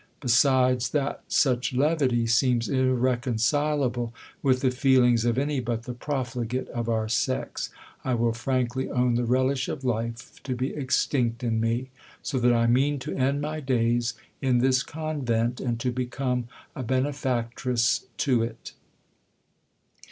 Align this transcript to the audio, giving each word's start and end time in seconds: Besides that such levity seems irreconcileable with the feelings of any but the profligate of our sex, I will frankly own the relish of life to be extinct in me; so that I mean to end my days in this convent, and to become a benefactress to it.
Besides 0.19 0.89
that 0.97 1.21
such 1.27 1.73
levity 1.75 2.25
seems 2.25 2.67
irreconcileable 2.69 4.15
with 4.41 4.61
the 4.61 4.71
feelings 4.71 5.25
of 5.25 5.37
any 5.37 5.59
but 5.59 5.83
the 5.83 5.93
profligate 5.93 6.67
of 6.69 6.89
our 6.89 7.07
sex, 7.07 7.69
I 8.03 8.15
will 8.15 8.33
frankly 8.33 8.89
own 8.89 9.13
the 9.13 9.25
relish 9.25 9.69
of 9.69 9.83
life 9.85 10.41
to 10.41 10.55
be 10.55 10.73
extinct 10.73 11.43
in 11.43 11.59
me; 11.59 11.91
so 12.23 12.39
that 12.39 12.51
I 12.51 12.65
mean 12.65 12.97
to 12.97 13.13
end 13.15 13.41
my 13.41 13.59
days 13.59 14.15
in 14.41 14.57
this 14.57 14.81
convent, 14.81 15.61
and 15.61 15.79
to 15.81 15.91
become 15.91 16.47
a 16.75 16.81
benefactress 16.81 18.05
to 18.17 18.41
it. 18.41 18.73